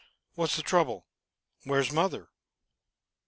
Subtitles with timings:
[0.33, 1.05] What's the trouble?
[1.63, 2.29] Where's mother?